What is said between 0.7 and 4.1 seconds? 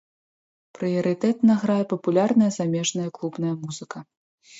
Прыярытэтна грае папулярная замежная клубная музыка.